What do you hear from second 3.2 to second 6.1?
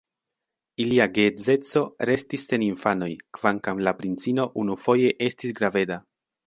kvankam la princino unufoje estis graveda.